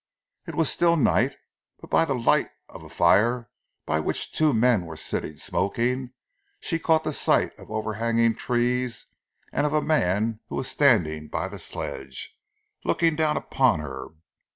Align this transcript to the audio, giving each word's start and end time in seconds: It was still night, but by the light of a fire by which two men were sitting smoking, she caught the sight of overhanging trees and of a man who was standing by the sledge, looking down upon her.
It 0.47 0.55
was 0.55 0.67
still 0.67 0.97
night, 0.97 1.35
but 1.79 1.91
by 1.91 2.05
the 2.05 2.15
light 2.15 2.49
of 2.69 2.81
a 2.81 2.89
fire 2.89 3.51
by 3.85 3.99
which 3.99 4.31
two 4.33 4.51
men 4.51 4.87
were 4.87 4.95
sitting 4.97 5.37
smoking, 5.37 6.13
she 6.59 6.79
caught 6.79 7.03
the 7.03 7.13
sight 7.13 7.53
of 7.59 7.69
overhanging 7.69 8.33
trees 8.33 9.05
and 9.53 9.63
of 9.63 9.73
a 9.73 9.79
man 9.83 10.39
who 10.47 10.55
was 10.55 10.67
standing 10.69 11.27
by 11.27 11.47
the 11.49 11.59
sledge, 11.59 12.35
looking 12.83 13.15
down 13.15 13.37
upon 13.37 13.79
her. 13.79 14.07